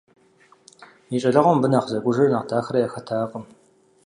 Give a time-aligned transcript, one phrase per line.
[1.15, 3.45] И щӀалэгъуэм абы нэхъ зэкӀужрэ нэхъ дахэрэ яхэтакъым.